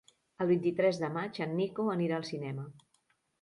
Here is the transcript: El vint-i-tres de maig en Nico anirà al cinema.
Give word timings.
El 0.45 0.47
vint-i-tres 0.51 0.99
de 1.01 1.09
maig 1.17 1.37
en 1.47 1.53
Nico 1.59 1.85
anirà 1.97 2.17
al 2.21 2.27
cinema. 2.31 2.67